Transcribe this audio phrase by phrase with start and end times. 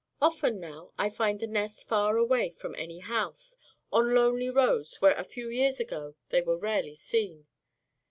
[0.19, 3.55] Often now I find the nests far away from any house,
[3.93, 7.45] on lonely roads where a few years ago they were rarely seen.